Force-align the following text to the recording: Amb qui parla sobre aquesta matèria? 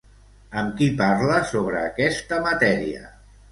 Amb 0.61 0.73
qui 0.79 0.87
parla 1.01 1.37
sobre 1.53 1.83
aquesta 1.91 2.43
matèria? 2.51 3.07